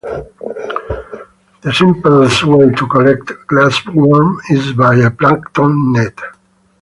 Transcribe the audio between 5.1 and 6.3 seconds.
plankton net.